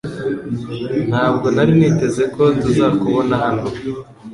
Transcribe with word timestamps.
Ntabwo 1.09 1.47
nari 1.55 1.71
niteze 1.79 2.23
ko 2.33 2.41
tuzakubona 2.61 3.35
hano 3.43 3.67